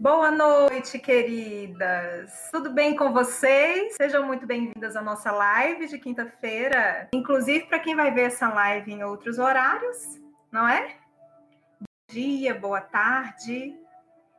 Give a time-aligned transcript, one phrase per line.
[0.00, 2.48] Boa noite, queridas.
[2.50, 3.96] Tudo bem com vocês?
[3.96, 7.06] Sejam muito bem-vindas à nossa live de quinta-feira.
[7.12, 10.18] Inclusive para quem vai ver essa live em outros horários,
[10.50, 10.96] não é?
[11.78, 13.78] Bom dia, boa tarde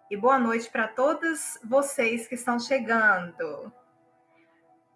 [0.09, 3.71] e boa noite para todos vocês que estão chegando.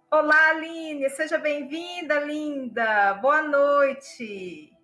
[0.09, 3.13] Olá, Aline, seja bem-vinda, linda.
[3.21, 4.75] Boa noite.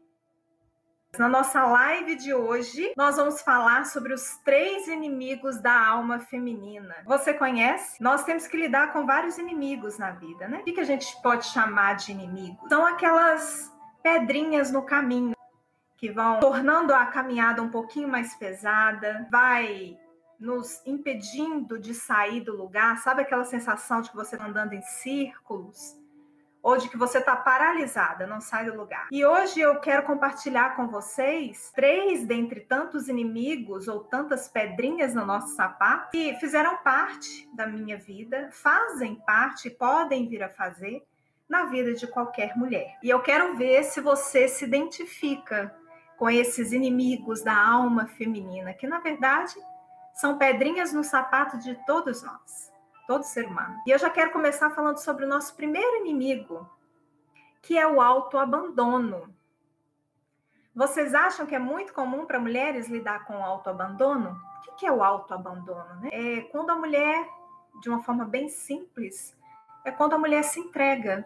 [1.19, 6.95] Na nossa live de hoje, nós vamos falar sobre os três inimigos da alma feminina.
[7.05, 8.01] Você conhece?
[8.01, 10.59] Nós temos que lidar com vários inimigos na vida, né?
[10.59, 12.69] O que a gente pode chamar de inimigos?
[12.69, 13.69] São aquelas
[14.01, 15.35] pedrinhas no caminho
[15.97, 19.97] que vão tornando a caminhada um pouquinho mais pesada, vai
[20.39, 22.97] nos impedindo de sair do lugar.
[22.99, 26.00] Sabe aquela sensação de que você está andando em círculos?
[26.61, 29.07] Ou de que você está paralisada, não sai do lugar.
[29.11, 35.25] E hoje eu quero compartilhar com vocês três dentre tantos inimigos ou tantas pedrinhas no
[35.25, 41.03] nosso sapato que fizeram parte da minha vida, fazem parte podem vir a fazer
[41.49, 42.97] na vida de qualquer mulher.
[43.01, 45.75] E eu quero ver se você se identifica
[46.17, 49.55] com esses inimigos da alma feminina, que na verdade
[50.13, 52.70] são pedrinhas no sapato de todos nós
[53.11, 53.77] todo ser humano.
[53.85, 56.65] E eu já quero começar falando sobre o nosso primeiro inimigo,
[57.61, 59.35] que é o autoabandono.
[60.73, 64.39] Vocês acham que é muito comum para mulheres lidar com o autoabandono?
[64.69, 65.93] O que é o autoabandono?
[65.99, 66.09] Né?
[66.13, 67.27] É quando a mulher,
[67.81, 69.37] de uma forma bem simples,
[69.83, 71.25] é quando a mulher se entrega.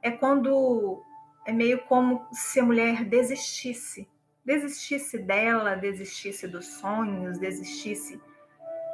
[0.00, 1.02] É quando
[1.44, 4.08] é meio como se a mulher desistisse.
[4.44, 8.22] Desistisse dela, desistisse dos sonhos, desistisse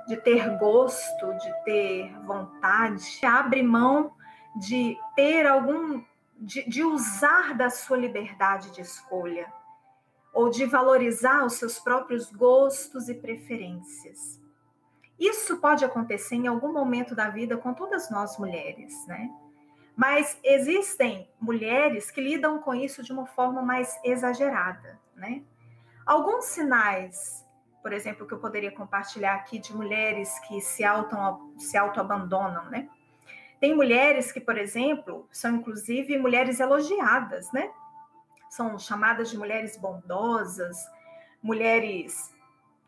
[0.07, 4.15] de ter gosto, de ter vontade, abre mão
[4.57, 6.03] de ter algum,
[6.39, 9.53] de, de usar da sua liberdade de escolha,
[10.33, 14.41] ou de valorizar os seus próprios gostos e preferências.
[15.19, 19.31] Isso pode acontecer em algum momento da vida com todas nós mulheres, né?
[19.95, 25.43] Mas existem mulheres que lidam com isso de uma forma mais exagerada, né?
[26.05, 27.46] Alguns sinais
[27.86, 31.16] por exemplo, que eu poderia compartilhar aqui de mulheres que se, auto,
[31.56, 32.88] se auto-abandonam, né?
[33.60, 37.70] Tem mulheres que, por exemplo, são inclusive mulheres elogiadas, né?
[38.50, 40.76] São chamadas de mulheres bondosas,
[41.41, 42.34] mulheres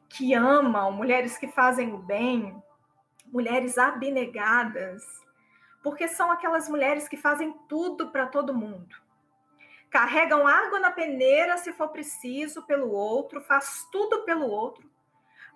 [0.09, 2.61] que amam, mulheres que fazem o bem,
[3.27, 5.05] mulheres abnegadas,
[5.81, 8.97] porque são aquelas mulheres que fazem tudo para todo mundo
[9.91, 14.89] carregam água na peneira se for preciso pelo outro, faz tudo pelo outro.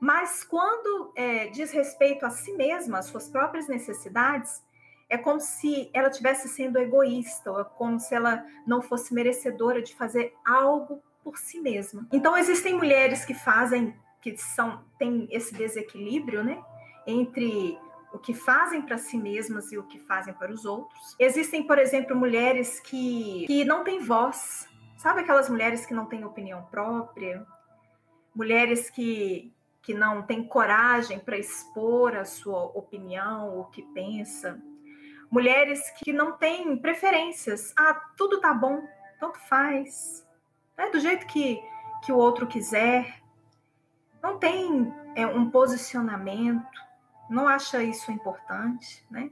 [0.01, 4.63] Mas quando é, diz respeito a si mesma, às suas próprias necessidades,
[5.09, 9.83] é como se ela estivesse sendo egoísta, ou é como se ela não fosse merecedora
[9.83, 12.07] de fazer algo por si mesma.
[12.11, 16.61] Então existem mulheres que fazem, que são têm esse desequilíbrio, né,
[17.07, 17.79] entre
[18.13, 21.17] o que fazem para si mesmas e o que fazem para os outros.
[21.19, 24.69] Existem, por exemplo, mulheres que, que não têm voz.
[24.99, 27.47] Sabe aquelas mulheres que não têm opinião própria?
[28.35, 29.53] Mulheres que,
[29.83, 34.61] que não têm coragem para expor a sua opinião, o que pensa.
[35.31, 37.73] Mulheres que não têm preferências.
[37.77, 38.87] Ah, tudo tá bom,
[39.19, 40.27] tanto faz.
[40.77, 41.59] É do jeito que,
[42.05, 43.23] que o outro quiser.
[44.23, 46.92] Não tem é, um posicionamento
[47.33, 49.31] não acha isso importante, né?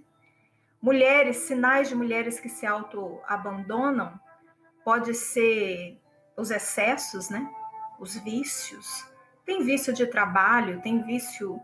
[0.81, 4.19] Mulheres, sinais de mulheres que se auto-abandonam
[4.83, 6.01] pode ser
[6.37, 7.49] os excessos, né?
[7.99, 9.07] Os vícios.
[9.45, 11.61] Tem vício de trabalho, tem vício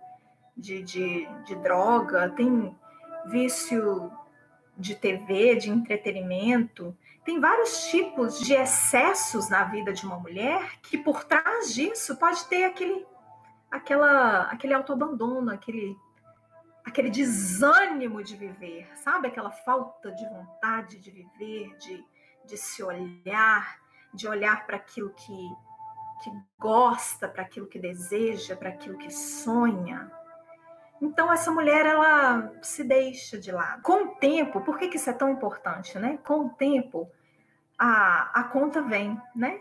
[0.57, 2.77] de, de, de droga, tem
[3.27, 4.13] vício
[4.77, 6.97] de TV, de entretenimento.
[7.25, 12.45] Tem vários tipos de excessos na vida de uma mulher que por trás disso pode
[12.47, 13.07] ter aquele,
[13.71, 15.97] aquela, aquele autoabandono, aquele
[16.87, 19.27] aquele desânimo de viver, sabe?
[19.27, 22.05] Aquela falta de vontade de viver, de,
[22.45, 23.79] de se olhar,
[24.15, 25.51] de olhar para aquilo que,
[26.23, 30.11] que gosta, para aquilo que deseja, para aquilo que sonha.
[31.03, 33.83] Então, essa mulher, ela se deixa de lado.
[33.83, 36.19] Com o tempo, por que, que isso é tão importante, né?
[36.25, 37.11] Com o tempo,
[37.77, 39.61] a, a conta vem, né?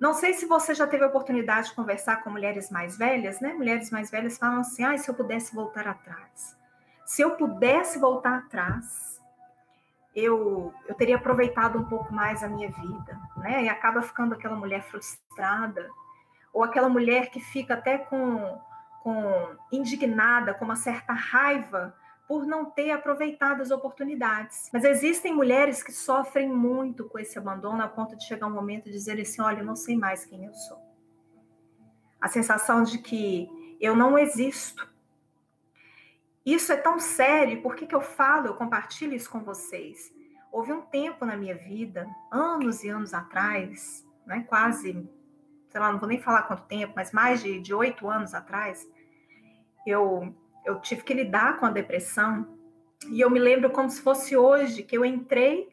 [0.00, 3.52] Não sei se você já teve a oportunidade de conversar com mulheres mais velhas, né?
[3.52, 6.56] Mulheres mais velhas falam assim: ah, se eu pudesse voltar atrás.
[7.06, 9.20] Se eu pudesse voltar atrás,
[10.14, 13.64] eu, eu teria aproveitado um pouco mais a minha vida, né?
[13.64, 15.88] E acaba ficando aquela mulher frustrada,
[16.52, 18.60] ou aquela mulher que fica até com,
[19.02, 21.94] com indignada, com uma certa raiva
[22.26, 24.70] por não ter aproveitado as oportunidades.
[24.72, 28.84] Mas existem mulheres que sofrem muito com esse abandono a ponto de chegar um momento
[28.84, 30.78] de dizer assim: olha, eu não sei mais quem eu sou.
[32.20, 33.48] A sensação de que
[33.80, 34.88] eu não existo,
[36.44, 40.12] Isso é tão sério, por que, que eu falo, eu compartilho isso com vocês?
[40.52, 44.92] Houve um tempo na minha vida, anos e anos atrás, né, quase,
[45.70, 48.86] sei lá, não vou nem falar quanto tempo, mas mais de oito anos atrás,
[49.86, 52.58] eu, eu tive que lidar com a depressão.
[53.10, 55.68] E eu me lembro como se fosse hoje que eu entrei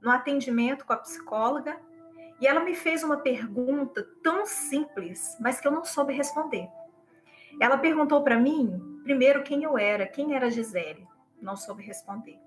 [0.00, 1.78] no atendimento com a psicóloga
[2.40, 6.68] e ela me fez uma pergunta tão simples, mas que eu não soube responder.
[7.60, 11.06] Ela perguntou para mim, primeiro, quem eu era, quem era Gisele.
[11.40, 12.38] Não soube responder.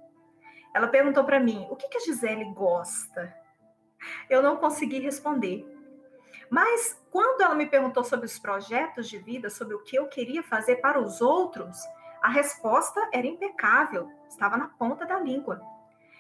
[0.74, 3.34] Ela perguntou para mim, o que, que a Gisele gosta?
[4.30, 5.66] Eu não consegui responder.
[6.50, 10.44] Mas quando ela me perguntou sobre os projetos de vida, sobre o que eu queria
[10.44, 11.78] fazer para os outros,
[12.22, 15.62] a resposta era impecável, estava na ponta da língua.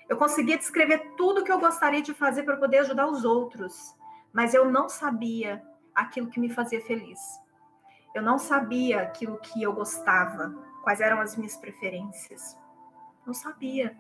[0.08, 3.96] Eu conseguia descrever tudo o que eu gostaria de fazer para poder ajudar os outros,
[4.32, 5.64] mas eu não sabia
[5.94, 7.20] aquilo que me fazia feliz.
[8.14, 12.58] Eu não sabia aquilo que eu gostava, quais eram as minhas preferências.
[13.26, 13.98] Não sabia.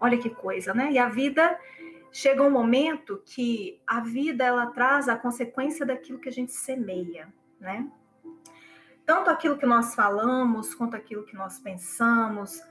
[0.00, 0.92] Olha que coisa, né?
[0.92, 1.58] E a vida
[2.12, 7.32] chega um momento que a vida ela traz a consequência daquilo que a gente semeia,
[7.58, 7.90] né?
[9.06, 12.62] Tanto aquilo que nós falamos, quanto aquilo que nós pensamos,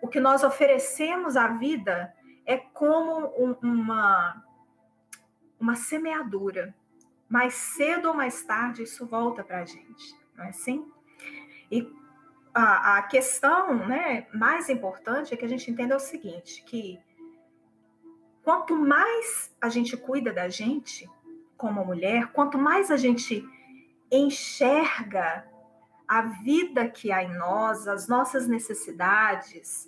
[0.00, 2.14] o que nós oferecemos à vida
[2.46, 4.44] é como um, uma,
[5.58, 6.74] uma semeadura.
[7.28, 10.90] Mais cedo ou mais tarde, isso volta para a gente, não é assim?
[11.70, 11.92] E
[12.54, 16.98] a, a questão né, mais importante é que a gente entenda o seguinte, que
[18.48, 21.06] quanto mais a gente cuida da gente
[21.54, 23.46] como mulher, quanto mais a gente
[24.10, 25.46] enxerga
[26.08, 29.86] a vida que há em nós, as nossas necessidades,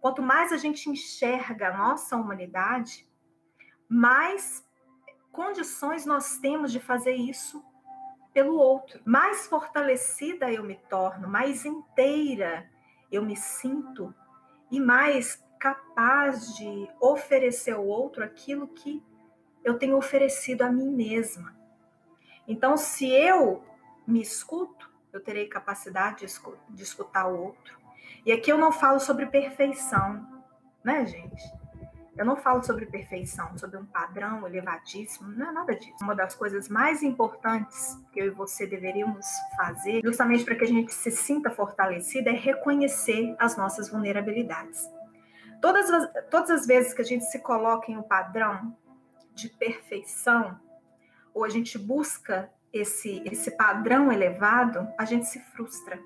[0.00, 3.08] quanto mais a gente enxerga a nossa humanidade,
[3.88, 4.66] mais
[5.30, 7.64] condições nós temos de fazer isso
[8.34, 9.00] pelo outro.
[9.04, 12.68] Mais fortalecida eu me torno, mais inteira
[13.08, 14.12] eu me sinto
[14.68, 19.04] e mais capaz de oferecer ao outro aquilo que
[19.62, 21.54] eu tenho oferecido a mim mesma.
[22.48, 23.62] Então, se eu
[24.06, 26.24] me escuto, eu terei capacidade
[26.70, 27.78] de escutar o outro.
[28.24, 30.26] E aqui eu não falo sobre perfeição,
[30.82, 31.42] né, gente?
[32.16, 35.96] Eu não falo sobre perfeição, sobre um padrão elevadíssimo, não é nada disso.
[36.02, 40.68] Uma das coisas mais importantes que eu e você deveríamos fazer, justamente para que a
[40.68, 44.88] gente se sinta fortalecida, é reconhecer as nossas vulnerabilidades.
[45.60, 48.76] Todas as, todas as vezes que a gente se coloca em um padrão
[49.34, 50.58] de perfeição,
[51.34, 55.98] ou a gente busca esse, esse padrão elevado, a gente se frustra.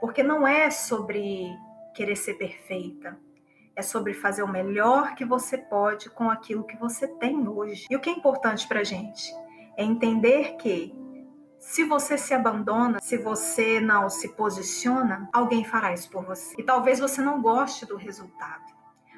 [0.00, 1.48] Porque não é sobre
[1.94, 3.18] querer ser perfeita,
[3.76, 7.86] é sobre fazer o melhor que você pode com aquilo que você tem hoje.
[7.90, 9.32] E o que é importante para gente
[9.76, 10.94] é entender que
[11.64, 16.54] se você se abandona, se você não se posiciona, alguém fará isso por você.
[16.58, 18.62] E talvez você não goste do resultado.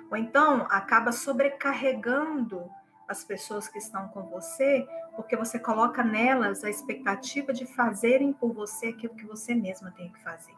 [0.08, 2.70] Ou então acaba sobrecarregando
[3.08, 8.52] as pessoas que estão com você, porque você coloca nelas a expectativa de fazerem por
[8.52, 10.54] você aquilo que você mesma tem que fazer.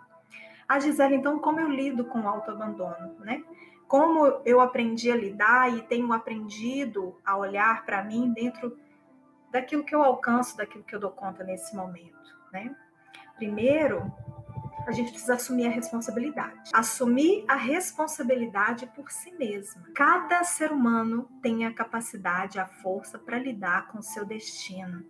[0.69, 3.43] A Gisele, então, como eu lido com o autoabandono, né?
[3.89, 8.77] Como eu aprendi a lidar e tenho aprendido a olhar para mim dentro
[9.51, 12.75] daquilo que eu alcanço, daquilo que eu dou conta nesse momento, né?
[13.37, 14.13] Primeiro,
[14.87, 16.71] a gente precisa assumir a responsabilidade.
[16.73, 19.83] Assumir a responsabilidade por si mesma.
[19.95, 25.05] Cada ser humano tem a capacidade, a força para lidar com seu destino.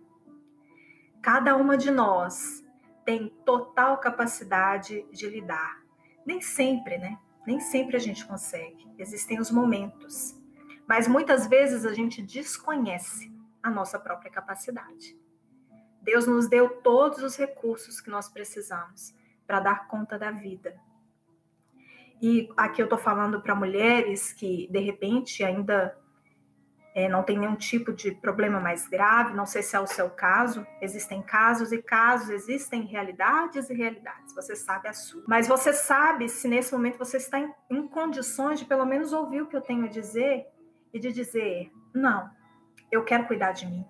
[1.21, 2.63] Cada uma de nós
[3.05, 5.81] tem total capacidade de lidar.
[6.25, 7.17] Nem sempre, né?
[7.47, 8.85] Nem sempre a gente consegue.
[8.97, 10.37] Existem os momentos.
[10.87, 15.17] Mas muitas vezes a gente desconhece a nossa própria capacidade.
[16.01, 19.13] Deus nos deu todos os recursos que nós precisamos
[19.45, 20.75] para dar conta da vida.
[22.21, 25.97] E aqui eu estou falando para mulheres que, de repente, ainda
[26.93, 30.09] é, não tem nenhum tipo de problema mais grave, não sei se é o seu
[30.09, 35.23] caso, existem casos e casos, existem realidades e realidades, você sabe a sua.
[35.27, 39.41] Mas você sabe se nesse momento você está em, em condições de pelo menos ouvir
[39.41, 40.45] o que eu tenho a dizer
[40.93, 42.29] e de dizer: não,
[42.91, 43.85] eu quero cuidar de mim.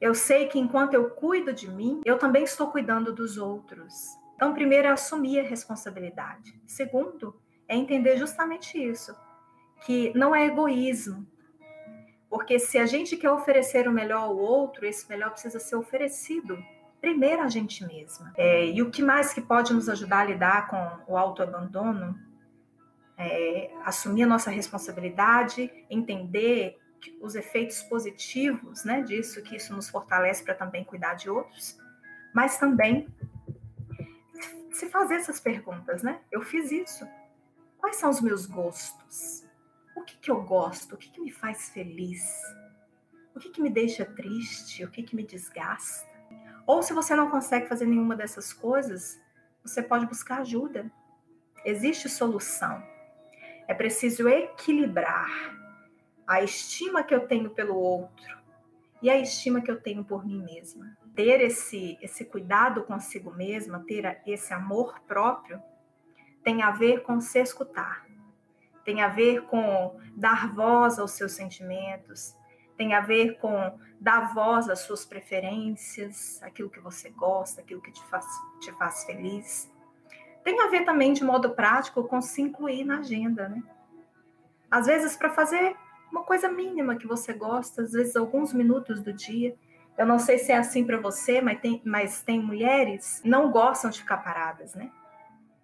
[0.00, 4.16] Eu sei que enquanto eu cuido de mim, eu também estou cuidando dos outros.
[4.36, 6.54] Então, primeiro é assumir a responsabilidade.
[6.64, 7.34] Segundo,
[7.66, 9.14] é entender justamente isso,
[9.84, 11.26] que não é egoísmo.
[12.30, 16.58] Porque se a gente quer oferecer o melhor ao outro, esse melhor precisa ser oferecido
[17.00, 18.32] primeiro a gente mesma.
[18.36, 22.18] É, e o que mais que pode nos ajudar a lidar com o autoabandono?
[23.16, 26.78] É, assumir a nossa responsabilidade, entender
[27.20, 31.78] os efeitos positivos né, disso, que isso nos fortalece para também cuidar de outros,
[32.34, 33.08] mas também
[34.72, 36.20] se fazer essas perguntas, né?
[36.30, 37.06] Eu fiz isso.
[37.78, 39.44] Quais são os meus gostos?
[39.96, 40.94] O que, que eu gosto?
[40.94, 42.22] O que, que me faz feliz?
[43.34, 44.84] O que, que me deixa triste?
[44.84, 46.08] O que, que me desgasta?
[46.66, 49.20] Ou se você não consegue fazer nenhuma dessas coisas,
[49.62, 50.90] você pode buscar ajuda.
[51.64, 52.82] Existe solução.
[53.66, 55.57] É preciso equilibrar
[56.28, 58.38] a estima que eu tenho pelo outro
[59.00, 60.94] e a estima que eu tenho por mim mesma.
[61.14, 65.60] Ter esse, esse cuidado consigo mesma, ter esse amor próprio,
[66.44, 68.06] tem a ver com se escutar,
[68.84, 72.36] tem a ver com dar voz aos seus sentimentos,
[72.76, 77.90] tem a ver com dar voz às suas preferências, aquilo que você gosta, aquilo que
[77.90, 78.26] te faz,
[78.60, 79.72] te faz feliz.
[80.44, 83.62] Tem a ver também, de modo prático, com se incluir na agenda, né?
[84.70, 85.76] Às vezes, para fazer
[86.10, 89.54] uma coisa mínima que você gosta, às vezes alguns minutos do dia.
[89.96, 93.50] Eu não sei se é assim para você, mas tem, mas tem mulheres que não
[93.50, 94.90] gostam de ficar paradas, né?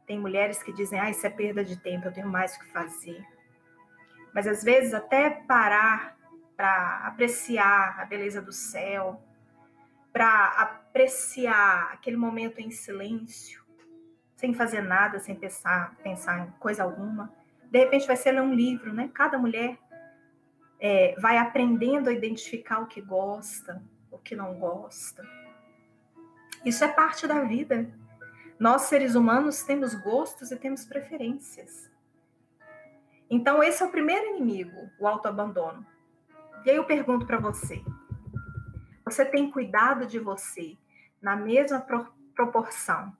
[0.06, 2.66] Tem mulheres que dizem, ah, isso é perda de tempo, eu tenho mais o que
[2.66, 3.24] fazer.
[4.34, 6.16] Mas às vezes até parar
[6.56, 9.22] para apreciar a beleza do céu,
[10.12, 13.64] para apreciar aquele momento em silêncio,
[14.36, 17.32] sem fazer nada, sem pensar, pensar em coisa alguma.
[17.70, 19.10] De repente vai ser ler um livro, né?
[19.14, 19.78] Cada mulher
[20.86, 25.26] é, vai aprendendo a identificar o que gosta, o que não gosta.
[26.62, 27.90] Isso é parte da vida.
[28.58, 31.90] Nós, seres humanos, temos gostos e temos preferências.
[33.30, 35.86] Então, esse é o primeiro inimigo, o autoabandono.
[36.66, 37.82] E aí eu pergunto para você:
[39.06, 40.76] você tem cuidado de você
[41.18, 43.16] na mesma pro proporção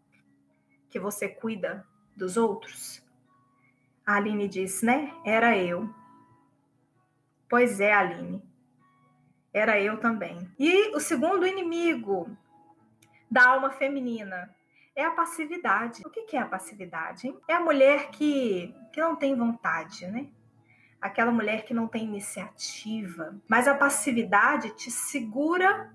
[0.91, 3.03] que você cuida dos outros?
[4.05, 5.15] A Aline diz, né?
[5.25, 6.04] Era eu.
[7.49, 8.43] Pois é, Aline.
[9.53, 10.51] Era eu também.
[10.59, 12.37] E o segundo inimigo
[13.31, 14.53] da alma feminina
[14.97, 16.03] é a passividade.
[16.05, 17.29] O que é a passividade?
[17.29, 17.39] Hein?
[17.49, 20.29] É a mulher que, que não tem vontade, né?
[21.01, 23.37] Aquela mulher que não tem iniciativa.
[23.47, 25.93] Mas a passividade te segura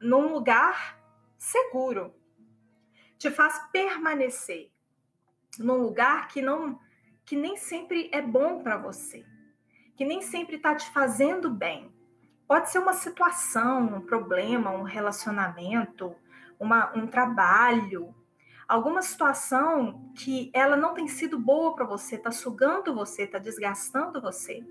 [0.00, 0.98] num lugar
[1.38, 2.14] seguro.
[3.18, 4.72] Te faz permanecer
[5.58, 6.80] num lugar que não
[7.24, 9.24] que nem sempre é bom para você
[10.00, 11.92] que nem sempre está te fazendo bem.
[12.48, 16.16] Pode ser uma situação, um problema, um relacionamento,
[16.58, 18.14] uma, um trabalho,
[18.66, 24.22] alguma situação que ela não tem sido boa para você, está sugando você, está desgastando
[24.22, 24.66] você,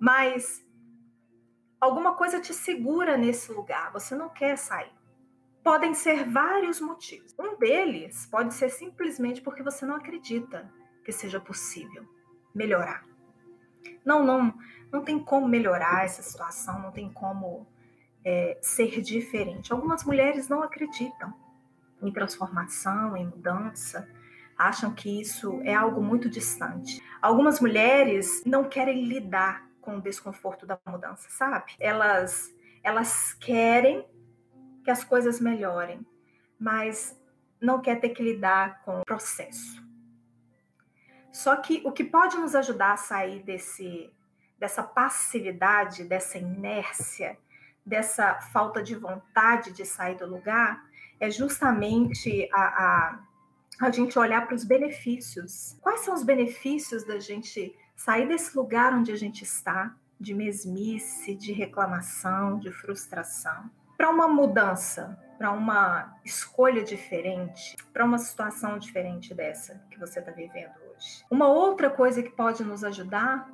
[0.00, 0.66] mas
[1.78, 4.94] alguma coisa te segura nesse lugar, você não quer sair.
[5.62, 7.34] Podem ser vários motivos.
[7.38, 10.72] Um deles pode ser simplesmente porque você não acredita
[11.04, 12.08] que seja possível
[12.54, 13.15] melhorar.
[14.04, 14.54] Não, não,
[14.92, 17.66] não tem como melhorar essa situação, não tem como
[18.24, 19.72] é, ser diferente.
[19.72, 21.32] Algumas mulheres não acreditam
[22.02, 24.08] em transformação, em mudança,
[24.56, 27.02] acham que isso é algo muito distante.
[27.20, 31.72] Algumas mulheres não querem lidar com o desconforto da mudança, sabe?
[31.78, 32.52] Elas,
[32.82, 34.04] elas querem
[34.82, 36.04] que as coisas melhorem,
[36.58, 37.20] mas
[37.60, 39.85] não quer ter que lidar com o processo.
[41.36, 44.10] Só que o que pode nos ajudar a sair desse,
[44.58, 47.36] dessa passividade, dessa inércia,
[47.84, 50.82] dessa falta de vontade de sair do lugar,
[51.20, 53.20] é justamente a, a,
[53.82, 55.76] a gente olhar para os benefícios.
[55.82, 61.34] Quais são os benefícios da gente sair desse lugar onde a gente está, de mesmice,
[61.34, 69.34] de reclamação, de frustração, para uma mudança, para uma escolha diferente, para uma situação diferente
[69.34, 70.85] dessa que você está vivendo.
[71.30, 73.50] Uma outra coisa que pode nos ajudar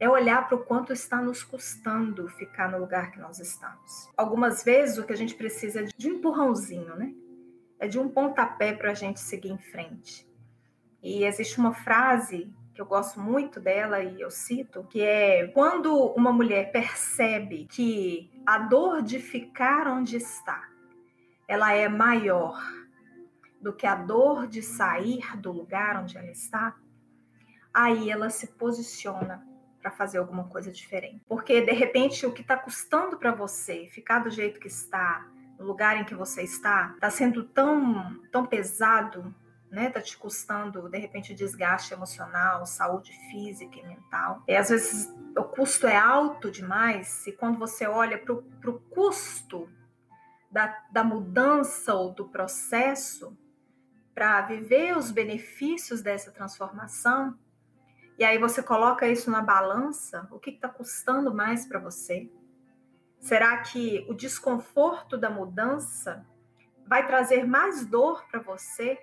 [0.00, 4.08] é olhar para o quanto está nos custando ficar no lugar que nós estamos.
[4.16, 7.12] Algumas vezes o que a gente precisa é de um empurrãozinho, né?
[7.80, 10.28] É de um pontapé para a gente seguir em frente.
[11.02, 15.92] E existe uma frase que eu gosto muito dela e eu cito, que é quando
[16.12, 20.62] uma mulher percebe que a dor de ficar onde está,
[21.48, 22.56] ela é maior
[23.60, 26.76] do que a dor de sair do lugar onde ela está,
[27.72, 29.46] aí ela se posiciona
[29.80, 31.22] para fazer alguma coisa diferente.
[31.28, 35.26] Porque de repente o que está custando para você ficar do jeito que está,
[35.58, 39.34] no lugar em que você está, está sendo tão, tão pesado,
[39.70, 39.90] né?
[39.90, 44.42] Tá te custando de repente desgaste emocional, saúde física e mental.
[44.46, 49.68] E às vezes o custo é alto demais e quando você olha para o custo
[50.50, 53.36] da, da mudança ou do processo,
[54.18, 57.38] para viver os benefícios dessa transformação,
[58.18, 62.28] e aí você coloca isso na balança, o que está custando mais para você?
[63.20, 66.26] Será que o desconforto da mudança
[66.84, 68.98] vai trazer mais dor para você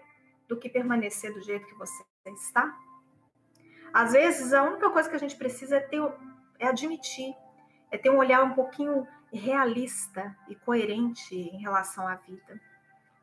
[0.50, 2.78] do que permanecer do jeito que você está?
[3.94, 6.02] Às vezes, a única coisa que a gente precisa é, ter,
[6.60, 7.34] é admitir,
[7.90, 12.60] é ter um olhar um pouquinho realista e coerente em relação à vida.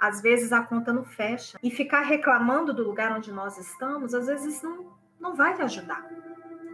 [0.02, 1.56] Às vezes a conta não fecha.
[1.62, 6.04] E ficar reclamando do lugar onde nós estamos, às vezes não, não vai te ajudar.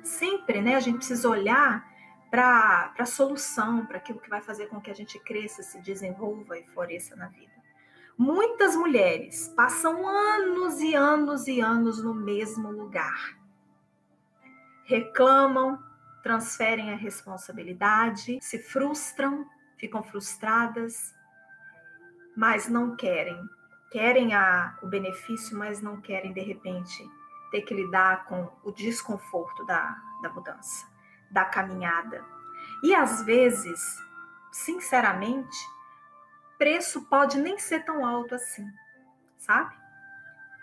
[0.02, 0.76] Sempre, né?
[0.76, 1.86] A gente precisa olhar
[2.30, 6.58] para a solução, para aquilo que vai fazer com que a gente cresça, se desenvolva
[6.58, 7.52] e floresça na vida.
[8.16, 13.36] Muitas mulheres passam anos e anos e anos no mesmo lugar.
[14.84, 15.78] Reclamam,
[16.22, 21.14] transferem a responsabilidade, se frustram, ficam frustradas,
[22.38, 23.36] mas não querem.
[23.90, 27.04] Querem a, o benefício, mas não querem, de repente,
[27.50, 30.86] ter que lidar com o desconforto da, da mudança
[31.28, 32.24] da caminhada.
[32.80, 34.00] E às vezes,
[34.52, 35.58] sinceramente,
[36.56, 38.64] preço pode nem ser tão alto assim,
[39.36, 39.74] sabe?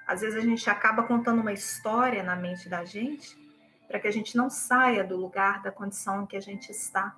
[0.07, 3.37] Às vezes a gente acaba contando uma história na mente da gente
[3.85, 7.17] para que a gente não saia do lugar, da condição em que a gente está.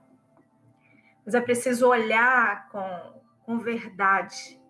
[1.23, 4.61] Mas é preciso olhar com, com verdade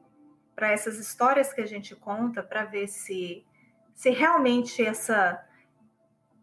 [0.55, 3.43] para essas histórias que a gente conta para ver se,
[3.95, 5.43] se realmente essa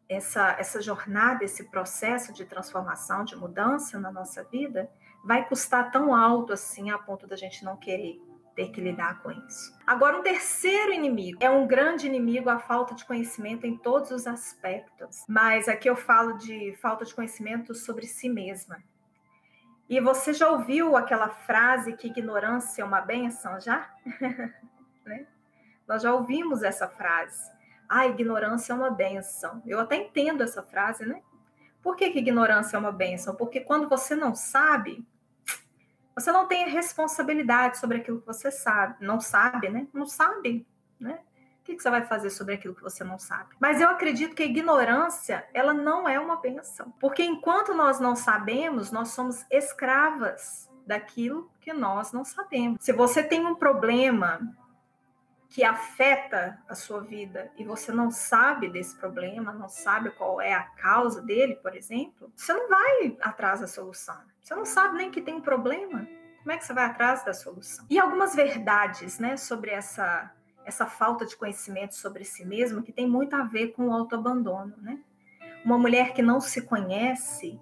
[0.07, 4.91] essa, essa jornada, esse processo de transformação, de mudança na nossa vida,
[5.25, 8.21] vai custar tão alto assim a ponto da gente não querer
[8.55, 9.73] ter que lidar com isso.
[9.87, 14.27] Agora, um terceiro inimigo é um grande inimigo a falta de conhecimento em todos os
[14.27, 15.25] aspectos.
[15.27, 18.83] Mas aqui eu falo de falta de conhecimento sobre si mesma.
[19.89, 23.91] E você já ouviu aquela frase que ignorância é uma benção já?
[25.05, 25.27] né?
[25.87, 27.55] Nós já ouvimos essa frase
[27.89, 29.63] a ignorância é uma benção.
[29.67, 31.23] Eu até entendo essa frase, né?
[31.83, 33.35] Por que, que ignorância é uma benção?
[33.35, 35.07] Porque quando você não sabe,
[36.15, 39.05] você não tem responsabilidade sobre aquilo que você sabe.
[39.05, 39.87] Não sabe, né?
[39.93, 40.67] Não sabe,
[40.99, 41.21] né?
[41.65, 43.57] O que, você vai fazer sobre aquilo que você não sabe?
[43.59, 46.93] Mas eu acredito que a ignorância, ela não é uma benção.
[47.01, 52.85] Porque enquanto nós não sabemos, nós somos escravas daquilo que nós não sabemos.
[52.85, 54.55] Se você tem um problema
[55.49, 60.53] que afeta a sua vida e você não sabe desse problema, não sabe qual é
[60.53, 64.21] a causa dele, por exemplo, você não vai atrás da solução.
[64.43, 66.07] Você não sabe nem que tem um problema.
[66.43, 67.87] Como é que você vai atrás da solução?
[67.89, 70.31] E algumas verdades, né, sobre essa
[70.65, 74.75] essa falta de conhecimento sobre si mesma que tem muito a ver com o autoabandono,
[74.79, 75.01] né?
[75.65, 77.61] Uma mulher que não se conhece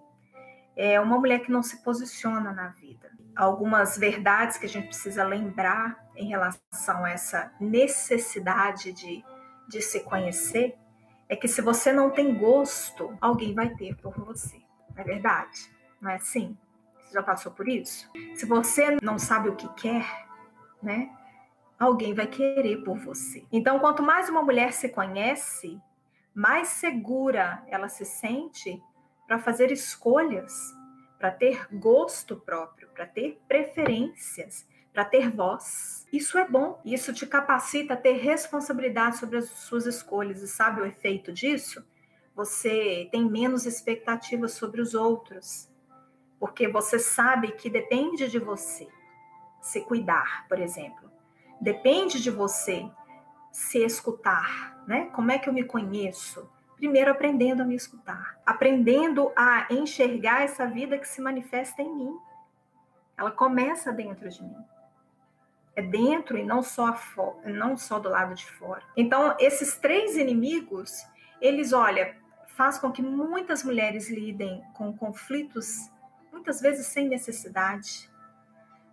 [0.77, 5.25] é uma mulher que não se posiciona na vida algumas verdades que a gente precisa
[5.25, 9.25] lembrar em relação a essa necessidade de,
[9.69, 10.77] de se conhecer
[11.29, 14.61] é que se você não tem gosto, alguém vai ter por você.
[14.97, 15.73] É verdade?
[16.01, 16.57] Não é assim?
[17.01, 18.11] Você já passou por isso?
[18.35, 20.07] Se você não sabe o que quer,
[20.83, 21.11] né?
[21.83, 23.45] Alguém vai querer por você.
[23.51, 25.81] Então, quanto mais uma mulher se conhece,
[26.33, 28.81] mais segura ela se sente
[29.27, 30.73] para fazer escolhas
[31.19, 36.05] para ter gosto próprio, para ter preferências, para ter voz.
[36.13, 40.43] Isso é bom, isso te capacita a ter responsabilidade sobre as suas escolhas.
[40.43, 41.85] E sabe o efeito disso?
[42.35, 45.69] Você tem menos expectativas sobre os outros,
[46.39, 48.89] porque você sabe que depende de você
[49.61, 51.09] se cuidar, por exemplo.
[51.63, 52.91] Depende de você
[53.53, 55.05] se escutar, né?
[55.15, 56.51] Como é que eu me conheço?
[56.77, 62.19] Primeiro, aprendendo a me escutar, aprendendo a enxergar essa vida que se manifesta em mim.
[63.17, 64.57] Ela começa dentro de mim.
[65.77, 66.99] É dentro e não só,
[67.45, 68.83] não só do lado de fora.
[68.97, 71.07] Então, esses três inimigos,
[71.41, 72.17] eles, olha,
[72.49, 75.89] faz com que muitas mulheres lidem com conflitos,
[76.33, 78.11] muitas vezes sem necessidade.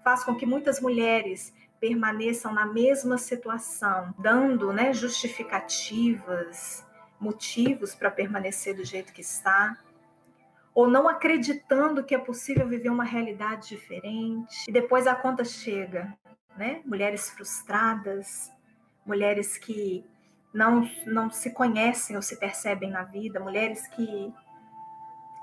[0.04, 6.86] Faz com que muitas mulheres permaneçam na mesma situação, dando né, justificativas,
[7.20, 9.78] motivos para permanecer do jeito que está,
[10.74, 14.66] ou não acreditando que é possível viver uma realidade diferente.
[14.68, 16.14] E depois a conta chega,
[16.56, 16.82] né?
[16.86, 18.52] Mulheres frustradas,
[19.06, 20.06] mulheres que
[20.54, 24.34] não, não se conhecem ou se percebem na vida, mulheres que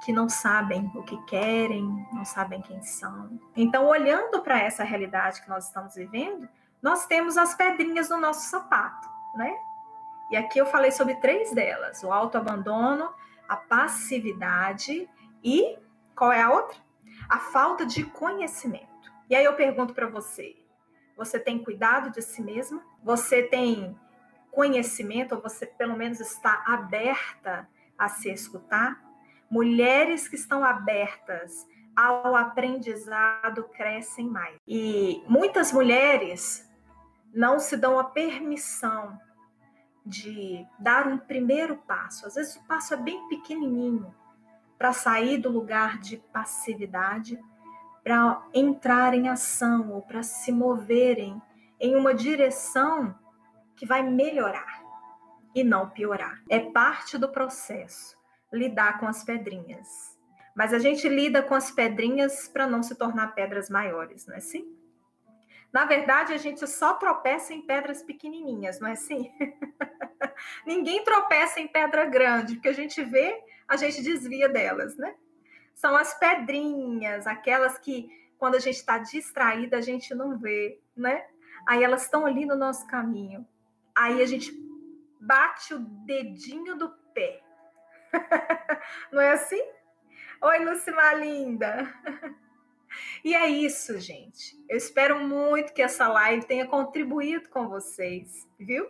[0.07, 3.41] que não sabem o que querem, não sabem quem são.
[3.57, 6.49] Então, olhando para essa realidade que nós estamos vivendo,
[6.81, 9.53] nós temos as pedrinhas no nosso sapato, né?
[10.31, 13.13] E aqui eu falei sobre três delas: o autoabandono,
[13.49, 15.11] a passividade
[15.43, 15.77] e
[16.15, 16.79] qual é a outra?
[17.29, 19.13] A falta de conhecimento.
[19.29, 20.55] E aí eu pergunto para você:
[21.17, 22.81] você tem cuidado de si mesma?
[23.03, 23.99] Você tem
[24.53, 29.05] conhecimento, ou você pelo menos está aberta a se escutar?
[29.51, 34.57] Mulheres que estão abertas ao aprendizado crescem mais.
[34.67, 36.69] E muitas mulheres
[37.33, 39.19] não se dão a permissão
[40.05, 42.27] de dar um primeiro passo.
[42.27, 44.15] Às vezes o passo é bem pequenininho
[44.79, 47.39] para sair do lugar de passividade,
[48.05, 51.41] para entrar em ação ou para se moverem
[51.81, 53.15] em uma direção
[53.75, 54.83] que vai melhorar
[55.55, 56.43] e não piorar.
[56.49, 58.17] É parte do processo
[58.53, 60.17] lidar com as pedrinhas.
[60.55, 64.39] Mas a gente lida com as pedrinhas para não se tornar pedras maiores, não é
[64.39, 64.75] assim?
[65.73, 69.31] Na verdade, a gente só tropeça em pedras pequenininhas, não é assim?
[70.65, 75.15] Ninguém tropeça em pedra grande, porque a gente vê, a gente desvia delas, né?
[75.75, 81.27] São as pedrinhas, aquelas que quando a gente está distraída, a gente não vê, né?
[81.67, 83.47] Aí elas estão ali no nosso caminho.
[83.95, 84.53] Aí a gente
[85.21, 87.43] bate o dedinho do pé.
[89.13, 89.63] não é assim?
[90.43, 91.93] Oi, Lucimar linda.
[93.25, 94.57] E é isso, gente.
[94.69, 98.89] Eu espero muito que essa live tenha contribuído com vocês, viu?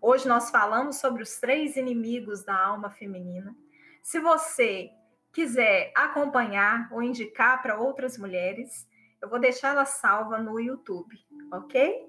[0.00, 3.54] Hoje nós falamos sobre os três inimigos da alma feminina.
[4.02, 4.90] Se você
[5.32, 8.86] quiser acompanhar ou indicar para outras mulheres,
[9.20, 11.16] eu vou deixar ela salva no YouTube,
[11.50, 12.06] ok?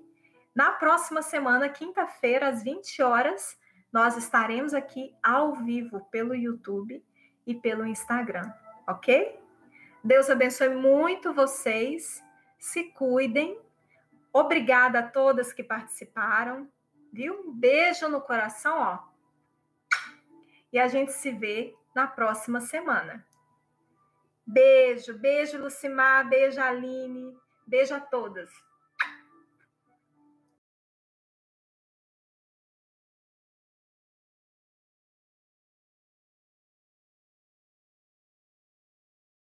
[0.54, 3.58] Na próxima semana, quinta-feira, às 20 horas,
[3.96, 7.02] nós estaremos aqui ao vivo pelo YouTube
[7.48, 8.52] e pelo Instagram,
[8.86, 9.40] ok?
[10.04, 12.22] Deus abençoe muito vocês.
[12.60, 13.58] Se cuidem.
[14.34, 16.70] Obrigada a todas que participaram.
[17.14, 17.40] Viu?
[17.48, 19.00] Um beijo no coração, ó.
[20.74, 23.26] E a gente se vê na próxima semana.
[24.46, 27.34] Beijo, beijo, Lucimar, beijo, Aline,
[27.66, 28.52] beijo a todas.